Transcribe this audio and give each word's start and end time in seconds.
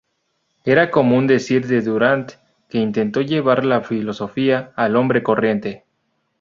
Era 0.65 0.89
común 0.89 1.27
decir 1.27 1.67
de 1.67 1.81
Durant 1.83 2.31
que 2.69 2.79
intentó 2.79 3.21
llevar 3.21 3.63
la 3.63 3.81
filosofía 3.83 4.73
al 4.75 4.95
hombre 4.95 5.21
corriente. 5.21 5.85